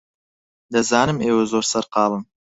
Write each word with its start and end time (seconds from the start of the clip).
دەزانم 0.71 1.17
ئێوە 1.25 1.43
زۆر 1.51 1.65
سەرقاڵن. 1.71 2.23